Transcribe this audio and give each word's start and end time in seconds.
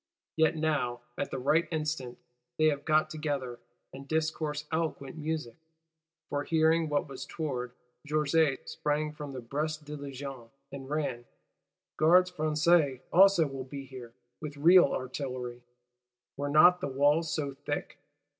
Yet 0.35 0.55
now, 0.55 1.01
at 1.15 1.29
the 1.29 1.37
right 1.37 1.67
instant, 1.69 2.17
they 2.57 2.69
have 2.69 2.85
got 2.85 3.11
together, 3.11 3.59
and 3.93 4.07
discourse 4.07 4.65
eloquent 4.71 5.15
music. 5.15 5.57
For, 6.27 6.43
hearing 6.43 6.89
what 6.89 7.07
was 7.07 7.23
toward, 7.23 7.73
Georget 8.03 8.67
sprang 8.67 9.11
from 9.13 9.33
the 9.33 9.41
Brest 9.41 9.85
Diligence, 9.85 10.49
and 10.71 10.89
ran. 10.89 11.25
Gardes 11.97 12.31
Françaises 12.31 13.01
also 13.13 13.45
will 13.45 13.63
be 13.63 13.85
here, 13.85 14.15
with 14.41 14.57
real 14.57 14.85
artillery: 14.91 15.61
were 16.35 16.49
not 16.49 16.81
the 16.81 16.87
walls 16.87 17.31
so 17.31 17.53
thick! 17.53 17.99